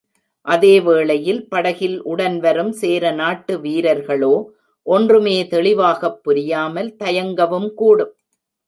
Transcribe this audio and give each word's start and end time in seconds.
அதே 0.45 0.79
வேளையில் 0.79 1.47
படகில் 1.47 1.97
உடன்வரும் 2.05 2.71
சேரநாட்டு 2.71 3.59
வீரர்களோ 3.59 4.33
ஒன்றுமே 4.87 5.47
தெளிவாகப் 5.47 6.23
புரியாமல் 6.23 6.95
தயங்கவும் 6.95 7.73
கூடும். 7.73 8.13